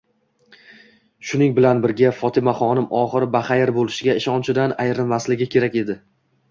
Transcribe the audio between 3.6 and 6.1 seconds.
bo'lishiga ishonchidan ayrilmasligi kerak edi.